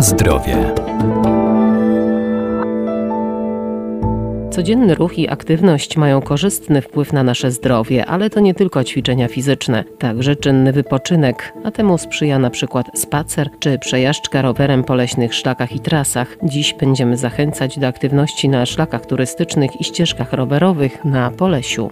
Zdrowie. 0.00 0.74
Codzienny 4.50 4.94
ruch 4.94 5.18
i 5.18 5.28
aktywność 5.28 5.96
mają 5.96 6.22
korzystny 6.22 6.82
wpływ 6.82 7.12
na 7.12 7.22
nasze 7.22 7.50
zdrowie, 7.50 8.06
ale 8.06 8.30
to 8.30 8.40
nie 8.40 8.54
tylko 8.54 8.84
ćwiczenia 8.84 9.28
fizyczne, 9.28 9.84
także 9.98 10.36
czynny 10.36 10.72
wypoczynek, 10.72 11.52
a 11.64 11.70
temu 11.70 11.98
sprzyja 11.98 12.38
na 12.38 12.50
przykład 12.50 12.86
spacer 12.94 13.50
czy 13.58 13.78
przejażdżka 13.78 14.42
rowerem 14.42 14.84
po 14.84 14.94
leśnych 14.94 15.34
szlakach 15.34 15.72
i 15.72 15.80
trasach. 15.80 16.36
Dziś 16.42 16.74
będziemy 16.74 17.16
zachęcać 17.16 17.78
do 17.78 17.86
aktywności 17.86 18.48
na 18.48 18.66
szlakach 18.66 19.06
turystycznych 19.06 19.80
i 19.80 19.84
ścieżkach 19.84 20.32
rowerowych 20.32 21.04
na 21.04 21.30
Polesiu. 21.30 21.90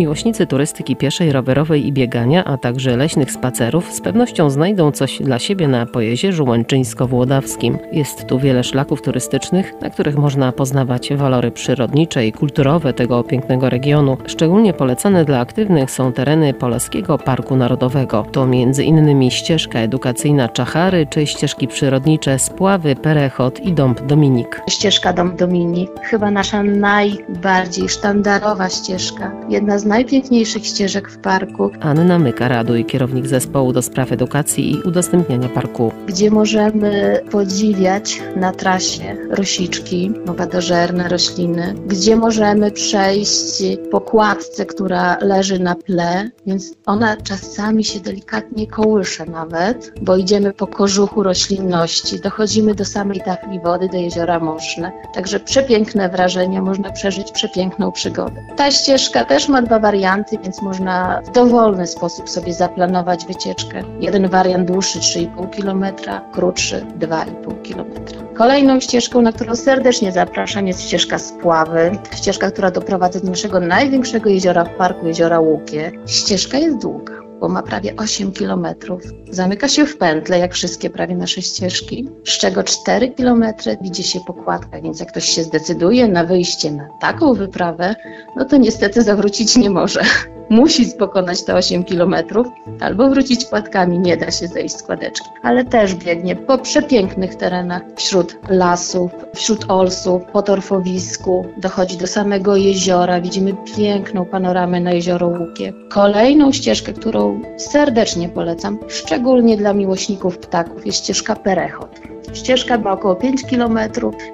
Miłośnicy 0.00 0.46
turystyki 0.46 0.96
pieszej, 0.96 1.32
rowerowej 1.32 1.86
i 1.86 1.92
biegania, 1.92 2.44
a 2.44 2.58
także 2.58 2.96
leśnych 2.96 3.32
spacerów 3.32 3.92
z 3.92 4.00
pewnością 4.00 4.50
znajdą 4.50 4.92
coś 4.92 5.18
dla 5.18 5.38
siebie 5.38 5.68
na 5.68 5.86
Pojezierzu 5.86 6.44
Łęczyńsko-Włodawskim. 6.44 7.78
Jest 7.92 8.26
tu 8.26 8.38
wiele 8.38 8.64
szlaków 8.64 9.02
turystycznych, 9.02 9.72
na 9.82 9.90
których 9.90 10.16
można 10.16 10.52
poznawać 10.52 11.12
walory 11.14 11.50
przyrodnicze 11.50 12.26
i 12.26 12.32
kulturowe 12.32 12.92
tego 12.92 13.24
pięknego 13.24 13.70
regionu. 13.70 14.16
Szczególnie 14.26 14.72
polecane 14.72 15.24
dla 15.24 15.40
aktywnych 15.40 15.90
są 15.90 16.12
tereny 16.12 16.54
Polskiego 16.54 17.18
Parku 17.18 17.56
Narodowego. 17.56 18.26
To 18.32 18.46
innymi 18.84 19.30
ścieżka 19.30 19.78
edukacyjna 19.78 20.48
Czachary 20.48 21.06
czy 21.10 21.26
ścieżki 21.26 21.68
przyrodnicze 21.68 22.38
Spławy, 22.38 22.96
Perechot 22.96 23.60
i 23.60 23.72
Dąb 23.72 24.00
Dominik. 24.00 24.62
Ścieżka 24.70 25.12
Dąb 25.12 25.38
Dominik, 25.38 25.90
chyba 26.02 26.30
nasza 26.30 26.62
najbardziej 26.62 27.88
sztandarowa 27.88 28.68
ścieżka, 28.68 29.32
jedna 29.48 29.78
z 29.78 29.89
najpiękniejszych 29.90 30.66
ścieżek 30.66 31.10
w 31.10 31.18
parku. 31.18 31.70
Anna 31.80 32.18
Myka-Raduj, 32.18 32.86
kierownik 32.86 33.26
zespołu 33.26 33.72
do 33.72 33.82
spraw 33.82 34.12
edukacji 34.12 34.72
i 34.72 34.82
udostępniania 34.82 35.48
parku. 35.48 35.92
Gdzie 36.06 36.30
możemy 36.30 37.20
podziwiać 37.30 38.22
na 38.36 38.52
trasie 38.52 39.16
rosiczki, 39.30 40.12
nowadożerne 40.26 41.08
rośliny, 41.08 41.74
gdzie 41.86 42.16
możemy 42.16 42.70
przejść 42.70 43.62
po 43.90 44.00
kładce, 44.00 44.66
która 44.66 45.18
leży 45.20 45.58
na 45.58 45.74
ple, 45.74 46.30
więc 46.46 46.74
ona 46.86 47.16
czasami 47.16 47.84
się 47.84 48.00
delikatnie 48.00 48.66
kołysze 48.66 49.26
nawet, 49.26 49.92
bo 50.02 50.16
idziemy 50.16 50.52
po 50.52 50.66
kożuchu 50.66 51.22
roślinności, 51.22 52.20
dochodzimy 52.20 52.74
do 52.74 52.84
samej 52.84 53.20
tafli 53.20 53.60
wody, 53.60 53.88
do 53.88 53.98
jeziora 53.98 54.40
Moszne. 54.40 54.92
Także 55.14 55.40
przepiękne 55.40 56.08
wrażenie, 56.08 56.62
można 56.62 56.90
przeżyć 56.90 57.32
przepiękną 57.32 57.92
przygodę. 57.92 58.46
Ta 58.56 58.70
ścieżka 58.70 59.24
też 59.24 59.48
ma 59.48 59.62
dwa 59.62 59.79
warianty, 59.80 60.38
więc 60.38 60.62
można 60.62 61.20
w 61.24 61.30
dowolny 61.30 61.86
sposób 61.86 62.30
sobie 62.30 62.54
zaplanować 62.54 63.26
wycieczkę. 63.26 63.82
Jeden 64.00 64.28
wariant 64.28 64.68
dłuższy 64.68 64.98
3,5 64.98 65.62
km, 65.62 65.84
krótszy 66.32 66.86
2,5 66.98 67.74
km. 67.74 67.86
Kolejną 68.34 68.80
ścieżką, 68.80 69.22
na 69.22 69.32
którą 69.32 69.56
serdecznie 69.56 70.12
zapraszam, 70.12 70.66
jest 70.66 70.80
ścieżka 70.80 71.18
Spławy. 71.18 71.90
Ścieżka, 72.14 72.50
która 72.50 72.70
doprowadza 72.70 73.20
do 73.20 73.28
naszego 73.28 73.60
największego 73.60 74.30
jeziora 74.30 74.64
w 74.64 74.76
parku, 74.76 75.06
jeziora 75.06 75.40
Łukie. 75.40 75.92
Ścieżka 76.06 76.58
jest 76.58 76.78
długa 76.78 77.19
bo 77.40 77.48
ma 77.48 77.62
prawie 77.62 77.96
8 77.96 78.32
kilometrów. 78.32 79.02
Zamyka 79.30 79.68
się 79.68 79.86
w 79.86 79.96
pętle, 79.96 80.38
jak 80.38 80.54
wszystkie 80.54 80.90
prawie 80.90 81.16
nasze 81.16 81.42
ścieżki, 81.42 82.08
z 82.26 82.38
czego 82.38 82.62
4 82.62 83.10
kilometry 83.10 83.76
widzi 83.82 84.02
się 84.02 84.20
pokładka, 84.26 84.80
więc 84.80 85.00
jak 85.00 85.08
ktoś 85.08 85.24
się 85.24 85.44
zdecyduje 85.44 86.08
na 86.08 86.24
wyjście 86.24 86.70
na 86.70 86.88
taką 87.00 87.34
wyprawę, 87.34 87.94
no 88.36 88.44
to 88.44 88.56
niestety 88.56 89.02
zawrócić 89.02 89.56
nie 89.56 89.70
może 89.70 90.02
musi 90.50 90.86
pokonać 90.98 91.44
te 91.44 91.54
8 91.54 91.84
kilometrów, 91.84 92.46
albo 92.80 93.10
wrócić 93.10 93.44
płatkami, 93.44 93.98
nie 93.98 94.16
da 94.16 94.30
się 94.30 94.48
zejść 94.48 94.76
z 94.76 94.82
kładeczki. 94.82 95.28
Ale 95.42 95.64
też 95.64 95.94
biegnie 95.94 96.36
po 96.36 96.58
przepięknych 96.58 97.34
terenach, 97.34 97.82
wśród 97.96 98.36
lasów, 98.48 99.10
wśród 99.34 99.64
olsów, 99.68 100.22
po 100.32 100.42
torfowisku, 100.42 101.46
dochodzi 101.56 101.96
do 101.96 102.06
samego 102.06 102.56
jeziora, 102.56 103.20
widzimy 103.20 103.54
piękną 103.76 104.24
panoramę 104.24 104.80
na 104.80 104.92
jezioro 104.92 105.26
Łukie. 105.28 105.72
Kolejną 105.88 106.52
ścieżkę, 106.52 106.92
którą 106.92 107.40
serdecznie 107.56 108.28
polecam, 108.28 108.78
szczególnie 108.88 109.56
dla 109.56 109.72
miłośników 109.72 110.38
ptaków, 110.38 110.86
jest 110.86 110.98
ścieżka 110.98 111.36
Perechot. 111.36 112.09
Ścieżka 112.32 112.78
ma 112.78 112.92
około 112.92 113.16
5 113.16 113.44
km, 113.50 113.78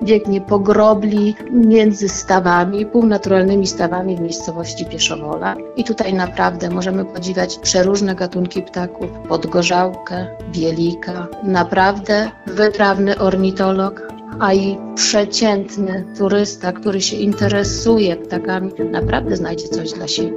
biegnie 0.03 0.41
po 0.41 0.59
grobli 0.59 1.35
między 1.51 2.09
stawami, 2.09 2.87
półnaturalnymi 2.87 3.67
stawami 3.67 4.17
w 4.17 4.21
miejscowości 4.21 4.87
Pieszowola. 4.87 5.57
I 5.77 5.85
tutaj 5.85 6.15
naprawdę 6.15 6.71
możemy 6.71 7.05
podziwiać 7.05 7.59
przeróżne 7.59 8.15
gatunki 8.15 8.63
ptaków, 8.63 9.11
podgorzałkę, 9.29 10.27
bielika. 10.53 11.27
Naprawdę 11.43 12.31
wytrawny 12.47 13.19
ornitolog, 13.19 14.03
a 14.41 14.55
i 14.55 14.79
przeciętny 14.95 16.05
turysta, 16.19 16.73
który 16.73 17.01
się 17.01 17.17
interesuje 17.17 18.17
ptakami, 18.17 18.73
naprawdę 18.91 19.37
znajdzie 19.37 19.69
coś 19.69 19.93
dla 19.93 20.09
siebie. 20.09 20.37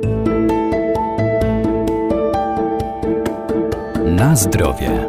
Na 4.06 4.36
zdrowie. 4.36 5.08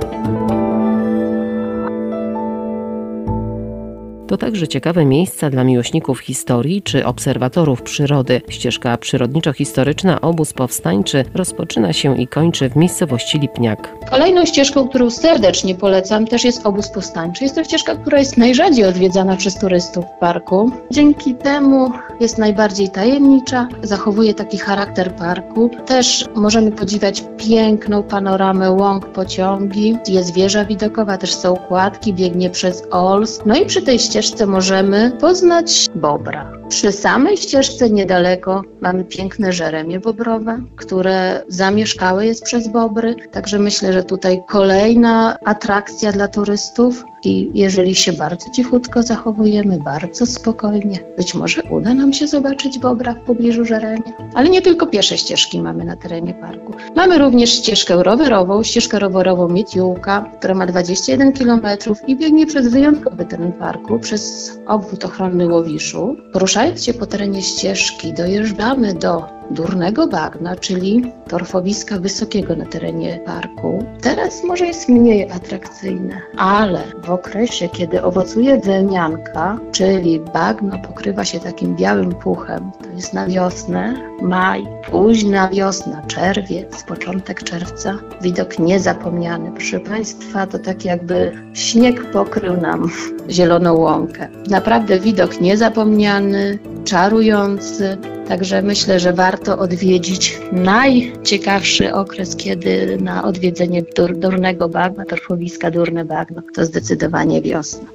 To 4.30 4.36
także 4.36 4.68
ciekawe 4.68 5.04
miejsca 5.04 5.50
dla 5.50 5.64
miłośników 5.64 6.20
historii 6.20 6.82
czy 6.82 7.06
obserwatorów 7.06 7.82
przyrody. 7.82 8.40
Ścieżka 8.48 8.96
przyrodniczo-historyczna 8.96 10.20
Obóz 10.20 10.52
Powstańczy 10.52 11.24
rozpoczyna 11.34 11.92
się 11.92 12.18
i 12.18 12.26
kończy 12.26 12.68
w 12.68 12.76
miejscowości 12.76 13.38
Lipniak. 13.38 13.94
Kolejną 14.10 14.44
ścieżką, 14.44 14.88
którą 14.88 15.10
serdecznie 15.10 15.74
polecam, 15.74 16.26
też 16.26 16.44
jest 16.44 16.66
Obóz 16.66 16.88
Powstańczy. 16.88 17.44
Jest 17.44 17.56
to 17.56 17.64
ścieżka, 17.64 17.96
która 17.96 18.18
jest 18.18 18.38
najrzadziej 18.38 18.84
odwiedzana 18.84 19.36
przez 19.36 19.58
turystów 19.58 20.04
w 20.04 20.20
parku. 20.20 20.70
Dzięki 20.90 21.34
temu 21.34 21.92
jest 22.20 22.38
najbardziej 22.38 22.88
tajemnicza, 22.88 23.68
zachowuje 23.82 24.34
taki 24.34 24.58
charakter 24.58 25.14
parku. 25.14 25.70
Też 25.86 26.28
możemy 26.34 26.72
podziwiać 26.72 27.24
piękną 27.36 28.02
panoramę 28.02 28.70
łąk, 28.70 29.06
pociągi. 29.06 29.96
Jest 30.08 30.34
wieża 30.34 30.64
widokowa, 30.64 31.18
też 31.18 31.34
są 31.34 31.56
kładki, 31.56 32.14
biegnie 32.14 32.50
przez 32.50 32.82
Ols. 32.90 33.40
No 33.46 33.56
i 33.56 33.66
przy 33.66 33.82
tej 33.82 33.98
ścieżce 33.98 34.19
ścieżce 34.22 34.46
możemy 34.46 35.12
poznać 35.20 35.86
bobra. 35.94 36.59
Przy 36.70 36.92
samej 36.92 37.36
ścieżce 37.36 37.90
niedaleko 37.90 38.62
mamy 38.80 39.04
piękne 39.04 39.52
żeremie 39.52 40.00
bobrowe, 40.00 40.62
które 40.76 41.42
zamieszkałe 41.48 42.26
jest 42.26 42.44
przez 42.44 42.68
bobry. 42.68 43.14
Także 43.32 43.58
myślę, 43.58 43.92
że 43.92 44.04
tutaj 44.04 44.42
kolejna 44.48 45.36
atrakcja 45.44 46.12
dla 46.12 46.28
turystów. 46.28 47.04
I 47.24 47.50
jeżeli 47.54 47.94
się 47.94 48.12
bardzo 48.12 48.50
cichutko 48.50 49.02
zachowujemy, 49.02 49.78
bardzo 49.78 50.26
spokojnie, 50.26 50.98
być 51.16 51.34
może 51.34 51.62
uda 51.62 51.94
nam 51.94 52.12
się 52.12 52.26
zobaczyć 52.26 52.78
bobra 52.78 53.14
w 53.14 53.20
pobliżu 53.20 53.64
żeremia. 53.64 54.12
Ale 54.34 54.48
nie 54.48 54.62
tylko 54.62 54.86
piesze 54.86 55.18
ścieżki 55.18 55.62
mamy 55.62 55.84
na 55.84 55.96
terenie 55.96 56.34
parku. 56.34 56.72
Mamy 56.96 57.18
również 57.18 57.50
ścieżkę 57.50 58.02
rowerową, 58.02 58.62
ścieżkę 58.62 58.98
rowerową 58.98 59.48
Mietiółka, 59.48 60.30
która 60.38 60.54
ma 60.54 60.66
21 60.66 61.32
km 61.32 61.60
i 62.06 62.16
biegnie 62.16 62.46
przez 62.46 62.68
wyjątkowy 62.68 63.24
teren 63.24 63.52
parku, 63.52 63.98
przez 63.98 64.52
obwód 64.66 65.04
ochronny 65.04 65.48
Łowiszu. 65.48 66.16
Poruszając 66.60 66.98
po 66.98 67.06
terenie 67.06 67.42
ścieżki, 67.42 68.12
dojeżdżamy 68.12 68.94
do 68.94 69.39
durnego 69.50 70.06
bagna, 70.06 70.56
czyli 70.56 71.12
torfowiska 71.28 71.98
wysokiego 71.98 72.56
na 72.56 72.66
terenie 72.66 73.20
parku. 73.26 73.84
Teraz 74.02 74.44
może 74.44 74.66
jest 74.66 74.88
mniej 74.88 75.30
atrakcyjne, 75.30 76.20
ale 76.36 76.82
w 77.04 77.10
okresie, 77.10 77.68
kiedy 77.68 78.02
owocuje 78.02 78.60
wełnianka, 78.60 79.58
czyli 79.72 80.20
bagno 80.20 80.78
pokrywa 80.78 81.24
się 81.24 81.40
takim 81.40 81.76
białym 81.76 82.12
puchem, 82.12 82.70
to 82.82 82.90
jest 82.90 83.14
na 83.14 83.26
wiosnę, 83.26 83.94
maj, 84.22 84.66
późna 84.90 85.48
wiosna, 85.48 86.02
czerwiec, 86.06 86.82
początek 86.82 87.42
czerwca, 87.42 87.98
widok 88.22 88.58
niezapomniany. 88.58 89.52
Proszę 89.52 89.80
Państwa, 89.80 90.46
to 90.46 90.58
tak 90.58 90.84
jakby 90.84 91.32
śnieg 91.54 92.10
pokrył 92.10 92.56
nam 92.56 92.90
zieloną 93.28 93.74
łąkę. 93.74 94.28
Naprawdę 94.50 94.98
widok 94.98 95.40
niezapomniany, 95.40 96.58
czarujący, 96.84 97.98
Także 98.30 98.62
myślę, 98.62 99.00
że 99.00 99.12
warto 99.12 99.58
odwiedzić 99.58 100.38
najciekawszy 100.52 101.94
okres, 101.94 102.36
kiedy 102.36 102.98
na 103.00 103.24
odwiedzenie 103.24 103.82
dur, 103.96 104.16
Durnego 104.16 104.68
Bagna, 104.68 105.04
torfowiska 105.04 105.70
Durne 105.70 106.04
Bagno, 106.04 106.42
to 106.54 106.64
zdecydowanie 106.64 107.42
wiosna. 107.42 107.86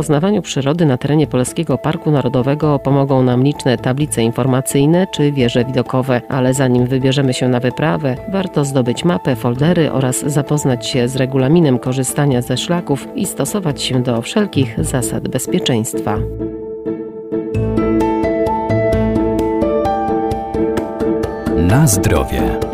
poznawaniu 0.00 0.42
przyrody 0.42 0.86
na 0.86 0.98
terenie 0.98 1.26
Polskiego 1.26 1.78
Parku 1.78 2.10
Narodowego 2.10 2.78
pomogą 2.78 3.22
nam 3.22 3.42
liczne 3.44 3.78
tablice 3.78 4.22
informacyjne 4.22 5.06
czy 5.06 5.32
wieże 5.32 5.64
widokowe, 5.64 6.22
ale 6.28 6.54
zanim 6.54 6.86
wybierzemy 6.86 7.34
się 7.34 7.48
na 7.48 7.60
wyprawę, 7.60 8.16
warto 8.32 8.64
zdobyć 8.64 9.04
mapę, 9.04 9.36
foldery 9.36 9.92
oraz 9.92 10.20
zapoznać 10.20 10.86
się 10.86 11.08
z 11.08 11.16
regulaminem 11.16 11.78
korzystania 11.78 12.42
ze 12.42 12.56
szlaków 12.56 13.08
i 13.14 13.26
stosować 13.26 13.82
się 13.82 14.02
do 14.02 14.22
wszelkich 14.22 14.84
zasad 14.84 15.28
bezpieczeństwa. 15.28 16.18
Na 21.56 21.86
zdrowie. 21.86 22.69